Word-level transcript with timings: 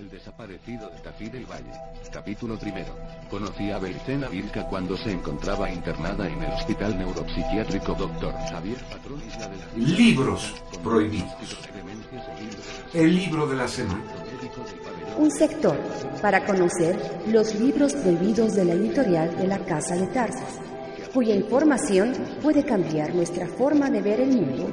El 0.00 0.08
desaparecido 0.08 0.88
de 0.88 0.98
Tafí 1.00 1.28
del 1.28 1.44
Valle. 1.44 1.72
Capítulo 2.10 2.58
primero. 2.58 2.96
Conocí 3.28 3.70
a 3.70 3.78
Bercena 3.78 4.28
Vilca 4.28 4.66
cuando 4.66 4.96
se 4.96 5.10
encontraba 5.10 5.70
internada 5.70 6.26
en 6.26 6.42
el 6.42 6.50
Hospital 6.52 6.96
Neuropsiquiátrico 6.96 7.94
Dr. 7.94 8.32
Javier 8.50 8.78
Patrón 8.90 9.20
Isla 9.28 9.48
de 9.48 9.56
la 9.58 9.66
Libros 9.76 10.54
prohibidos. 10.82 11.58
El 12.94 13.14
libro 13.14 13.46
de 13.46 13.56
la 13.56 13.68
semana. 13.68 14.02
Un 15.18 15.30
sector 15.30 15.76
para 16.22 16.46
conocer 16.46 16.98
los 17.26 17.54
libros 17.56 17.92
prohibidos 17.92 18.54
de 18.54 18.64
la 18.64 18.72
editorial 18.72 19.36
de 19.36 19.48
la 19.48 19.58
Casa 19.66 19.96
de 19.96 20.06
Tarzas, 20.06 20.60
cuya 21.12 21.34
información 21.34 22.14
puede 22.40 22.64
cambiar 22.64 23.14
nuestra 23.14 23.46
forma 23.46 23.90
de 23.90 24.00
ver 24.00 24.20
el 24.22 24.30
mundo 24.30 24.72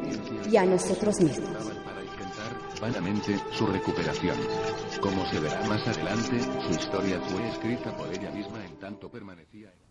y 0.50 0.56
a 0.56 0.64
nosotros 0.64 1.20
mismos. 1.20 1.78
Vanamente 2.80 3.40
su 3.52 3.66
recuperación. 3.68 4.38
Como 5.02 5.26
se 5.30 5.40
verá 5.40 5.62
más 5.64 5.88
adelante, 5.88 6.40
su 6.68 6.72
historia 6.72 7.20
fue 7.22 7.48
escrita 7.50 7.96
por 7.96 8.12
ella 8.14 8.32
misma 8.32 8.64
en 8.66 8.76
tanto 8.80 9.10
permanecía 9.10 9.70
en... 9.70 9.88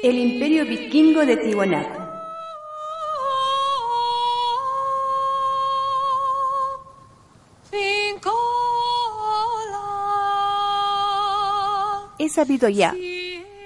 El 0.00 0.16
imperio 0.16 0.64
vikingo 0.64 1.26
de 1.26 1.36
Tiwanaku. 1.36 2.08
He 12.20 12.28
sabido 12.28 12.68
ya, 12.68 12.94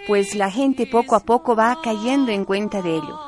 pues 0.07 0.35
la 0.35 0.51
gente 0.51 0.87
poco 0.87 1.15
a 1.15 1.21
poco 1.21 1.55
va 1.55 1.79
cayendo 1.83 2.33
en 2.33 2.45
cuenta 2.45 2.83
de 2.83 2.97
ello, 2.97 3.19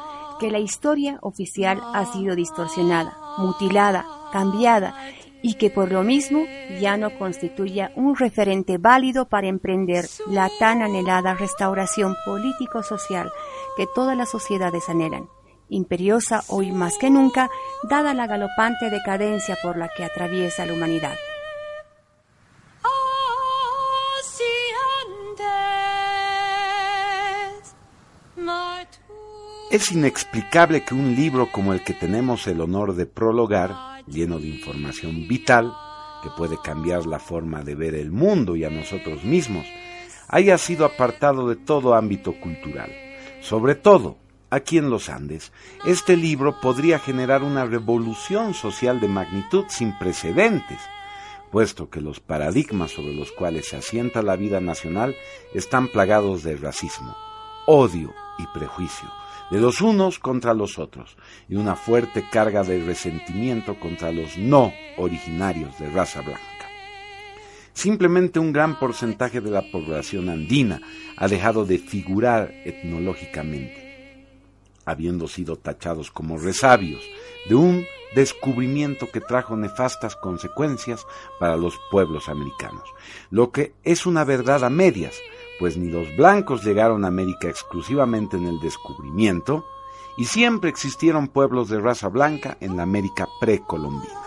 que 0.41 0.51
la 0.51 0.59
historia 0.59 1.19
oficial 1.23 1.81
ha 1.95 2.05
sido 2.07 2.35
distorsionada, 2.35 3.17
mutilada, 3.39 4.07
cambiada 4.33 4.95
y 5.43 5.55
que 5.55 5.71
por 5.71 5.93
lo 5.93 6.03
mismo 6.03 6.45
ya 6.81 6.97
no 6.97 7.17
constituye 7.19 7.91
un 7.97 8.17
referente 8.17 8.79
válido 8.79 9.29
para 9.29 9.47
emprender 9.47 10.07
la 10.27 10.51
tan 10.59 10.83
anhelada 10.83 11.35
restauración 11.35 12.17
político-social 12.25 13.31
que 13.77 13.87
todas 13.95 14.17
las 14.17 14.31
sociedades 14.31 14.89
anhelan, 14.89 15.29
imperiosa 15.69 16.43
hoy 16.49 16.73
más 16.73 16.97
que 16.99 17.11
nunca, 17.11 17.51
dada 17.89 18.15
la 18.15 18.27
galopante 18.27 18.91
decadencia 18.91 19.57
por 19.63 19.77
la 19.77 19.89
que 19.95 20.05
atraviesa 20.05 20.65
la 20.67 20.73
humanidad. 20.73 21.15
Es 29.75 29.91
inexplicable 29.91 30.85
que 30.85 30.95
un 30.95 31.17
libro 31.17 31.51
como 31.51 31.73
el 31.73 31.83
que 31.83 31.95
tenemos 31.95 32.47
el 32.47 32.61
honor 32.61 32.95
de 32.95 33.07
prologar, 33.07 33.75
lleno 34.07 34.39
de 34.39 34.47
información 34.47 35.27
vital, 35.27 35.73
que 36.23 36.31
puede 36.37 36.57
cambiar 36.63 37.07
la 37.07 37.19
forma 37.19 37.65
de 37.65 37.75
ver 37.75 37.97
el 37.97 38.13
mundo 38.13 38.55
y 38.55 38.63
a 38.63 38.71
nosotros 38.71 39.25
mismos, 39.25 39.67
haya 40.29 40.59
sido 40.59 40.85
apartado 40.85 41.49
de 41.49 41.57
todo 41.57 41.97
ámbito 41.97 42.39
cultural. 42.39 42.93
Sobre 43.41 43.75
todo, 43.75 44.17
aquí 44.49 44.79
en 44.79 44.91
los 44.91 45.09
Andes, 45.09 45.51
este 45.85 46.17
libro 46.17 46.61
podría 46.61 47.01
generar 47.01 47.43
una 47.43 47.65
revolución 47.65 48.55
social 48.55 49.01
de 49.01 49.09
magnitud 49.09 49.65
sin 49.67 49.99
precedentes, 49.99 50.79
puesto 51.51 51.91
que 51.91 52.01
los 52.01 52.21
paradigmas 52.21 52.93
sobre 52.93 53.13
los 53.13 53.33
cuales 53.33 53.67
se 53.71 53.79
asienta 53.79 54.23
la 54.23 54.37
vida 54.37 54.61
nacional 54.61 55.17
están 55.53 55.89
plagados 55.89 56.45
de 56.45 56.55
racismo, 56.55 57.17
odio 57.67 58.15
y 58.39 58.47
prejuicio, 58.57 59.11
de 59.51 59.61
los 59.61 59.81
unos 59.81 60.19
contra 60.19 60.55
los 60.55 60.79
otros, 60.79 61.17
y 61.49 61.57
una 61.57 61.77
fuerte 61.77 62.25
carga 62.31 62.63
de 62.63 62.85
resentimiento 62.85 63.79
contra 63.79 64.11
los 64.13 64.37
no 64.37 64.73
originarios 64.97 65.79
de 65.79 65.91
raza 65.91 66.23
blanca. 66.23 66.41
Simplemente 67.75 68.39
un 68.39 68.53
gran 68.53 68.79
porcentaje 68.79 69.41
de 69.41 69.51
la 69.51 69.63
población 69.71 70.29
andina 70.29 70.81
ha 71.17 71.29
dejado 71.29 71.67
de 71.67 71.79
figurar 71.79 72.53
etnológicamente, 72.65 74.27
habiendo 74.85 75.27
sido 75.29 75.57
tachados 75.57 76.11
como 76.11 76.39
resabios 76.39 77.03
de 77.49 77.57
un 77.57 77.85
descubrimiento 78.15 79.11
que 79.11 79.21
trajo 79.21 79.57
nefastas 79.57 80.15
consecuencias 80.15 81.05
para 81.41 81.57
los 81.57 81.75
pueblos 81.91 82.29
americanos, 82.29 82.85
lo 83.31 83.51
que 83.51 83.75
es 83.83 84.07
una 84.07 84.25
verdad 84.25 84.65
a 84.65 84.71
medias, 84.71 85.17
pues 85.59 85.77
ni 85.77 85.91
los 85.91 86.17
blancos 86.17 86.65
llegaron 86.65 87.05
a 87.05 87.09
América 87.09 87.49
exclusivamente 87.49 88.37
en 88.37 88.47
el 88.47 88.61
descubrimiento, 88.61 89.65
y 90.17 90.27
siempre 90.27 90.71
existieron 90.71 91.29
pueblos 91.29 91.69
de 91.69 91.81
raza 91.81 92.09
blanca 92.09 92.57
en 92.61 92.77
la 92.77 92.85
América 92.85 93.29
precolombina. 93.41 94.21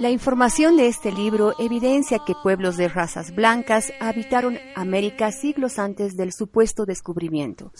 La 0.00 0.08
información 0.08 0.78
de 0.78 0.86
este 0.86 1.12
libro 1.12 1.54
evidencia 1.58 2.20
que 2.26 2.34
pueblos 2.42 2.78
de 2.78 2.88
razas 2.88 3.34
blancas 3.34 3.92
habitaron 4.00 4.58
América 4.74 5.30
siglos 5.30 5.78
antes 5.78 6.16
del 6.16 6.32
supuesto 6.32 6.86
descubrimiento 6.86 7.70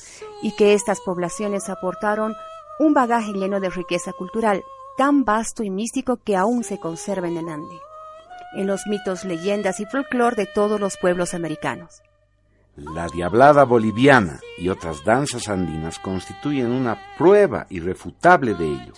y 0.42 0.54
que 0.54 0.74
estas 0.74 1.00
poblaciones 1.00 1.70
aportaron 1.70 2.34
un 2.80 2.94
bagaje 2.94 3.34
lleno 3.34 3.60
de 3.60 3.68
riqueza 3.68 4.14
cultural, 4.14 4.64
tan 4.96 5.22
vasto 5.22 5.62
y 5.62 5.68
místico 5.68 6.16
que 6.16 6.34
aún 6.34 6.64
se 6.64 6.80
conserva 6.80 7.28
en 7.28 7.36
el 7.36 7.50
Ande, 7.50 7.76
en 8.54 8.66
los 8.66 8.86
mitos, 8.86 9.26
leyendas 9.26 9.80
y 9.80 9.84
folclore 9.84 10.34
de 10.34 10.46
todos 10.46 10.80
los 10.80 10.96
pueblos 10.96 11.34
americanos. 11.34 12.00
La 12.76 13.06
diablada 13.08 13.64
boliviana 13.64 14.40
y 14.56 14.70
otras 14.70 15.04
danzas 15.04 15.50
andinas 15.50 15.98
constituyen 15.98 16.70
una 16.72 16.98
prueba 17.18 17.66
irrefutable 17.68 18.54
de 18.54 18.64
ello. 18.64 18.94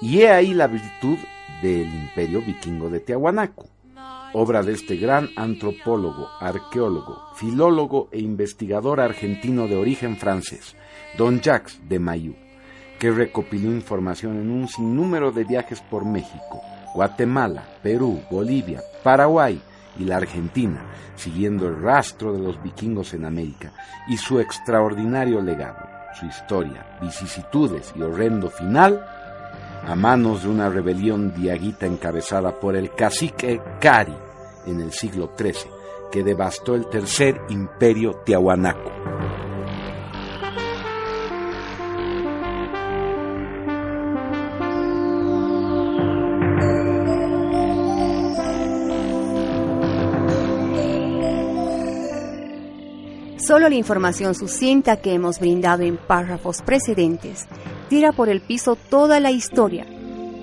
Y 0.00 0.22
he 0.22 0.30
ahí 0.30 0.54
la 0.54 0.66
virtud 0.66 1.18
del 1.60 1.94
imperio 1.94 2.40
vikingo 2.40 2.88
de 2.88 3.00
Tiahuanaco, 3.00 3.68
obra 4.32 4.62
de 4.62 4.72
este 4.72 4.96
gran 4.96 5.28
antropólogo, 5.36 6.30
arqueólogo, 6.40 7.34
filólogo 7.34 8.08
e 8.10 8.20
investigador 8.20 9.00
argentino 9.00 9.68
de 9.68 9.76
origen 9.76 10.16
francés, 10.16 10.74
don 11.18 11.42
Jacques 11.42 11.78
de 11.86 11.98
Mailloux, 11.98 12.51
que 13.02 13.10
recopiló 13.10 13.72
información 13.72 14.38
en 14.38 14.48
un 14.48 14.68
sinnúmero 14.68 15.32
de 15.32 15.42
viajes 15.42 15.80
por 15.80 16.04
México, 16.04 16.62
Guatemala, 16.94 17.64
Perú, 17.82 18.22
Bolivia, 18.30 18.80
Paraguay 19.02 19.60
y 19.98 20.04
la 20.04 20.18
Argentina, 20.18 20.84
siguiendo 21.16 21.66
el 21.66 21.82
rastro 21.82 22.32
de 22.32 22.38
los 22.38 22.62
vikingos 22.62 23.12
en 23.14 23.24
América 23.24 23.72
y 24.06 24.16
su 24.16 24.38
extraordinario 24.38 25.42
legado, 25.42 25.84
su 26.14 26.26
historia, 26.26 26.96
vicisitudes 27.02 27.92
y 27.96 28.02
horrendo 28.02 28.50
final, 28.50 29.04
a 29.84 29.96
manos 29.96 30.44
de 30.44 30.50
una 30.50 30.68
rebelión 30.68 31.34
diaguita 31.34 31.86
encabezada 31.86 32.60
por 32.60 32.76
el 32.76 32.94
cacique 32.94 33.60
Cari 33.80 34.14
en 34.66 34.80
el 34.80 34.92
siglo 34.92 35.32
XIII, 35.36 35.72
que 36.12 36.22
devastó 36.22 36.76
el 36.76 36.88
tercer 36.88 37.40
imperio 37.48 38.22
tiahuanaco. 38.24 39.11
Solo 53.52 53.68
la 53.68 53.74
información 53.74 54.34
sucinta 54.34 55.02
que 55.02 55.12
hemos 55.12 55.38
brindado 55.38 55.82
en 55.82 55.98
párrafos 55.98 56.62
precedentes 56.62 57.46
tira 57.90 58.12
por 58.12 58.30
el 58.30 58.40
piso 58.40 58.76
toda 58.76 59.20
la 59.20 59.30
historia 59.30 59.84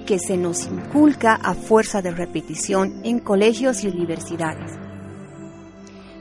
que 0.05 0.19
se 0.19 0.37
nos 0.37 0.67
inculca 0.67 1.33
a 1.33 1.55
fuerza 1.55 2.03
de 2.03 2.11
repetición 2.11 3.01
en 3.03 3.17
colegios 3.17 3.83
y 3.83 3.87
universidades. 3.87 4.73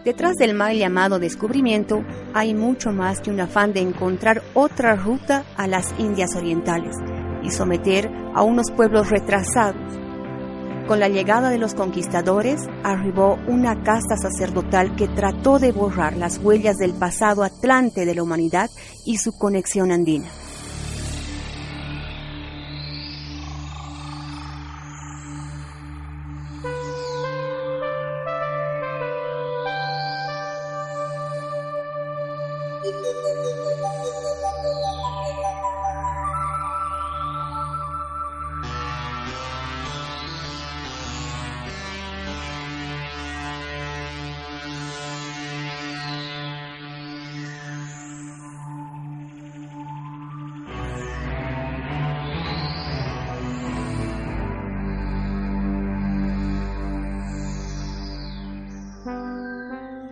Detrás 0.02 0.36
del 0.36 0.54
mal 0.54 0.78
llamado 0.78 1.18
descubrimiento 1.18 2.06
hay 2.32 2.54
mucho 2.54 2.90
más 2.90 3.20
que 3.20 3.30
un 3.30 3.40
afán 3.40 3.74
de 3.74 3.80
encontrar 3.80 4.42
otra 4.54 4.96
ruta 4.96 5.44
a 5.58 5.66
las 5.66 5.94
Indias 5.98 6.34
Orientales 6.36 6.96
y 7.42 7.50
someter 7.50 8.10
a 8.34 8.42
unos 8.42 8.70
pueblos 8.70 9.10
retrasados, 9.10 9.76
Con 10.88 11.00
la 11.00 11.10
llegada 11.10 11.50
de 11.50 11.58
los 11.58 11.74
conquistadores, 11.74 12.62
arribó 12.82 13.38
una 13.46 13.82
casta 13.82 14.16
sacerdotal 14.16 14.96
que 14.96 15.06
trató 15.06 15.58
de 15.58 15.70
borrar 15.70 16.16
las 16.16 16.38
huellas 16.38 16.78
del 16.78 16.94
pasado 16.94 17.44
atlante 17.44 18.06
de 18.06 18.14
la 18.14 18.22
humanidad 18.22 18.70
y 19.04 19.18
su 19.18 19.36
conexión 19.36 19.92
andina. 19.92 20.30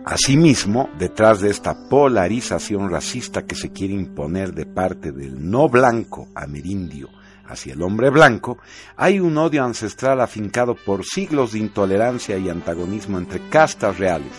Asimismo, 0.09 0.89
detrás 0.97 1.41
de 1.41 1.49
esta 1.49 1.75
polarización 1.89 2.89
racista 2.89 3.45
que 3.45 3.55
se 3.55 3.73
quiere 3.73 3.93
imponer 3.93 4.53
de 4.53 4.65
parte 4.65 5.11
del 5.11 5.49
no 5.51 5.67
blanco 5.67 6.29
amerindio 6.33 7.09
hacia 7.45 7.73
el 7.73 7.81
hombre 7.81 8.09
blanco, 8.09 8.57
hay 8.95 9.19
un 9.19 9.37
odio 9.37 9.65
ancestral 9.65 10.21
afincado 10.21 10.75
por 10.75 11.03
siglos 11.03 11.51
de 11.51 11.59
intolerancia 11.59 12.37
y 12.37 12.47
antagonismo 12.47 13.17
entre 13.17 13.49
castas 13.49 13.97
reales, 13.99 14.31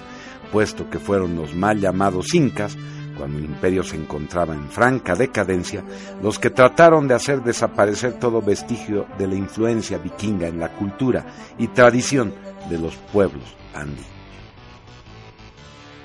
puesto 0.50 0.88
que 0.88 0.98
fueron 0.98 1.36
los 1.36 1.54
mal 1.54 1.78
llamados 1.78 2.32
incas, 2.32 2.74
cuando 3.18 3.36
el 3.36 3.44
imperio 3.44 3.82
se 3.82 3.96
encontraba 3.96 4.54
en 4.54 4.70
franca 4.70 5.14
decadencia, 5.16 5.84
los 6.22 6.38
que 6.38 6.48
trataron 6.48 7.06
de 7.06 7.14
hacer 7.14 7.42
desaparecer 7.42 8.14
todo 8.14 8.40
vestigio 8.40 9.06
de 9.18 9.26
la 9.26 9.34
influencia 9.34 9.98
vikinga 9.98 10.48
en 10.48 10.60
la 10.60 10.72
cultura 10.72 11.26
y 11.58 11.68
tradición 11.68 12.32
de 12.70 12.78
los 12.78 12.96
pueblos 13.12 13.54
andinos. 13.74 14.17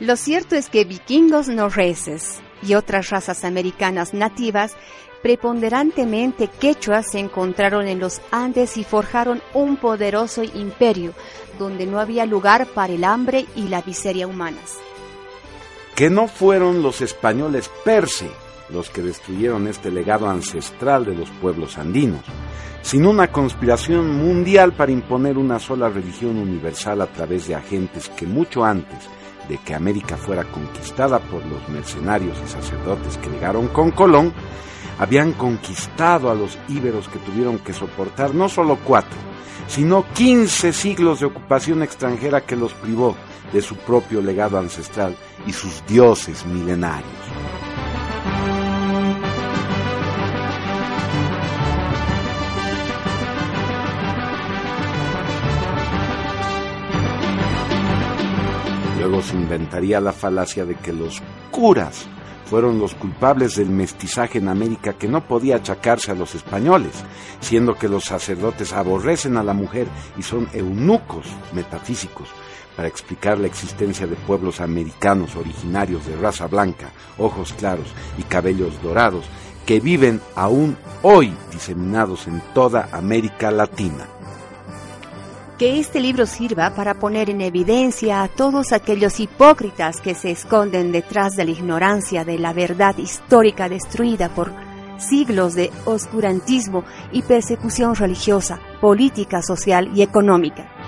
Lo 0.03 0.17
cierto 0.17 0.57
es 0.57 0.67
que 0.69 0.83
vikingos 0.83 1.47
norreses 1.47 2.41
y 2.61 2.73
otras 2.73 3.09
razas 3.09 3.45
americanas 3.45 4.13
nativas 4.13 4.75
preponderantemente 5.21 6.49
quechuas 6.49 7.09
se 7.09 7.19
encontraron 7.19 7.87
en 7.87 7.99
los 7.99 8.19
Andes 8.29 8.75
y 8.75 8.83
forjaron 8.83 9.41
un 9.53 9.77
poderoso 9.77 10.43
imperio 10.43 11.13
donde 11.57 11.85
no 11.85 12.01
había 12.01 12.25
lugar 12.25 12.67
para 12.67 12.91
el 12.91 13.05
hambre 13.05 13.45
y 13.55 13.69
la 13.69 13.81
miseria 13.85 14.27
humanas. 14.27 14.77
Que 15.95 16.09
no 16.09 16.27
fueron 16.27 16.83
los 16.83 16.99
españoles 16.99 17.71
perse 17.85 18.29
los 18.67 18.89
que 18.89 19.01
destruyeron 19.01 19.69
este 19.69 19.89
legado 19.89 20.27
ancestral 20.27 21.05
de 21.05 21.15
los 21.15 21.29
pueblos 21.29 21.77
andinos, 21.77 22.25
sino 22.81 23.09
una 23.09 23.31
conspiración 23.31 24.11
mundial 24.17 24.73
para 24.73 24.91
imponer 24.91 25.37
una 25.37 25.59
sola 25.59 25.87
religión 25.87 26.39
universal 26.39 26.99
a 26.99 27.07
través 27.07 27.47
de 27.47 27.55
agentes 27.55 28.09
que 28.09 28.25
mucho 28.25 28.65
antes 28.65 29.07
de 29.47 29.57
que 29.57 29.75
América 29.75 30.17
fuera 30.17 30.43
conquistada 30.43 31.19
por 31.19 31.45
los 31.45 31.67
mercenarios 31.69 32.37
y 32.43 32.49
sacerdotes 32.49 33.17
que 33.17 33.29
llegaron 33.29 33.67
con 33.67 33.91
Colón, 33.91 34.33
habían 34.99 35.33
conquistado 35.33 36.29
a 36.29 36.35
los 36.35 36.57
íberos 36.67 37.07
que 37.09 37.19
tuvieron 37.19 37.59
que 37.59 37.73
soportar 37.73 38.33
no 38.35 38.49
solo 38.49 38.77
cuatro, 38.83 39.17
sino 39.67 40.05
quince 40.13 40.73
siglos 40.73 41.19
de 41.19 41.25
ocupación 41.25 41.83
extranjera 41.83 42.41
que 42.41 42.55
los 42.55 42.73
privó 42.73 43.15
de 43.51 43.61
su 43.61 43.75
propio 43.75 44.21
legado 44.21 44.57
ancestral 44.57 45.15
y 45.45 45.53
sus 45.53 45.85
dioses 45.85 46.45
milenarios. 46.45 47.42
Inventaría 59.31 60.01
la 60.01 60.11
falacia 60.11 60.65
de 60.65 60.75
que 60.75 60.91
los 60.91 61.21
curas 61.51 62.07
fueron 62.45 62.77
los 62.77 62.93
culpables 62.93 63.55
del 63.55 63.69
mestizaje 63.69 64.37
en 64.37 64.49
América 64.49 64.93
que 64.93 65.07
no 65.07 65.25
podía 65.25 65.55
achacarse 65.55 66.11
a 66.11 66.15
los 66.15 66.35
españoles, 66.35 66.91
siendo 67.39 67.75
que 67.75 67.87
los 67.87 68.03
sacerdotes 68.03 68.73
aborrecen 68.73 69.37
a 69.37 69.43
la 69.43 69.53
mujer 69.53 69.87
y 70.17 70.21
son 70.23 70.47
eunucos 70.53 71.25
metafísicos 71.53 72.27
para 72.75 72.87
explicar 72.87 73.39
la 73.39 73.47
existencia 73.47 74.07
de 74.07 74.15
pueblos 74.15 74.59
americanos 74.59 75.35
originarios 75.35 76.05
de 76.05 76.15
raza 76.15 76.47
blanca, 76.47 76.91
ojos 77.17 77.53
claros 77.53 77.87
y 78.17 78.23
cabellos 78.23 78.81
dorados 78.81 79.25
que 79.65 79.79
viven 79.79 80.21
aún 80.35 80.77
hoy 81.01 81.33
diseminados 81.51 82.27
en 82.27 82.41
toda 82.53 82.89
América 82.91 83.51
Latina 83.51 84.07
que 85.57 85.79
este 85.79 85.99
libro 85.99 86.25
sirva 86.25 86.71
para 86.75 86.95
poner 86.95 87.29
en 87.29 87.41
evidencia 87.41 88.23
a 88.23 88.27
todos 88.27 88.71
aquellos 88.71 89.19
hipócritas 89.19 90.01
que 90.01 90.15
se 90.15 90.31
esconden 90.31 90.91
detrás 90.91 91.35
de 91.35 91.45
la 91.45 91.51
ignorancia 91.51 92.25
de 92.25 92.39
la 92.39 92.53
verdad 92.53 92.97
histórica 92.97 93.69
destruida 93.69 94.29
por 94.29 94.51
siglos 94.97 95.53
de 95.53 95.71
oscurantismo 95.85 96.83
y 97.11 97.21
persecución 97.21 97.95
religiosa, 97.95 98.59
política, 98.81 99.41
social 99.41 99.91
y 99.95 100.01
económica. 100.01 100.82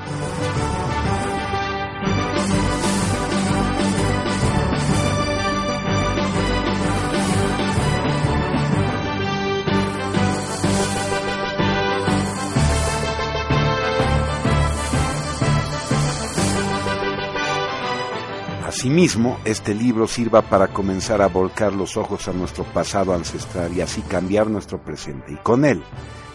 Asimismo, 18.78 19.40
este 19.46 19.74
libro 19.74 20.06
sirva 20.06 20.42
para 20.42 20.68
comenzar 20.68 21.22
a 21.22 21.30
volcar 21.30 21.72
los 21.72 21.96
ojos 21.96 22.28
a 22.28 22.34
nuestro 22.34 22.66
pasado 22.66 23.14
ancestral 23.14 23.72
y 23.74 23.80
así 23.80 24.02
cambiar 24.02 24.48
nuestro 24.48 24.84
presente 24.84 25.32
y 25.32 25.38
con 25.38 25.64
él 25.64 25.82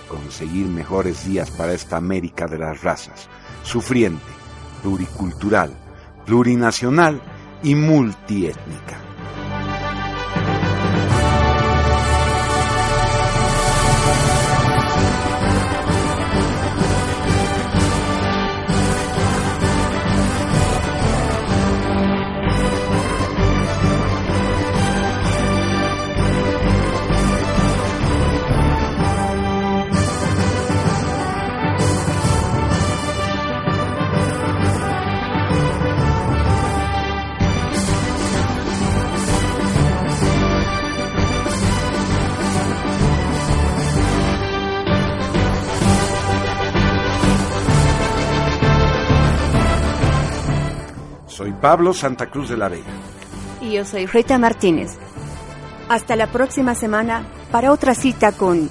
conseguir 0.09 0.65
mejores 0.65 1.27
días 1.27 1.51
para 1.51 1.75
esta 1.75 1.99
América 1.99 2.47
de 2.47 2.57
las 2.57 2.83
razas, 2.83 3.29
sufriente, 3.63 4.25
pluricultural, 4.83 5.71
plurinacional 6.25 7.21
y 7.63 7.75
multiétnica. 7.75 9.10
Pablo 51.61 51.95
Santa 51.95 52.27
Cruz 52.27 52.51
de 52.51 52.57
la 52.57 52.69
Vega. 52.69 52.93
Y 53.61 53.73
yo 53.73 53.85
soy 53.85 54.07
Rita 54.07 54.39
Martínez. 54.39 54.97
Hasta 55.89 56.15
la 56.17 56.27
próxima 56.27 56.75
semana 56.75 57.25
para 57.51 57.73
otra 57.73 57.95
cita 57.95 58.33
con 58.33 58.71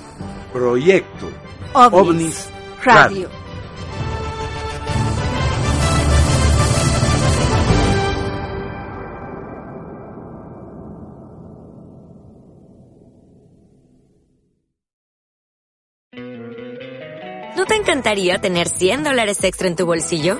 Proyecto 0.53 1.29
OVNIS, 1.73 2.49
Radio. 2.83 3.29
¿No 17.55 17.65
te 17.65 17.75
encantaría 17.75 18.39
tener 18.39 18.69
100 18.69 19.03
dólares 19.03 19.43
extra 19.43 19.67
en 19.67 19.75
tu 19.75 19.85
bolsillo? 19.85 20.39